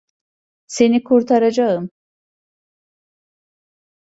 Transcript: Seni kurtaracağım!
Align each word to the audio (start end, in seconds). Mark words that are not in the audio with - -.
Seni 0.67 1.03
kurtaracağım! 1.03 1.89